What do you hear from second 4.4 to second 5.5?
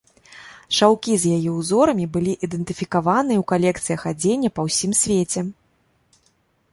па ўсім свеце.